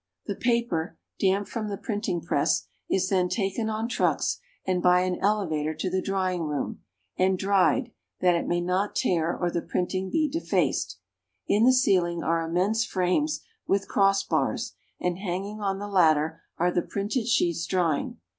[0.25, 5.19] The paper, damp from the printing press, is then taken on trucks and by an
[5.19, 6.81] elevator to the Drying room,
[7.19, 10.97] and dried, that it may not tear or the printing be defaced.
[11.47, 16.71] In the ceiling are immense frames with cross bars, and hanging on the latter are
[16.71, 18.17] the printed sheets drying.